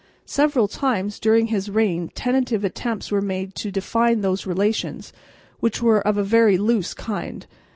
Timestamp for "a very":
6.17-6.57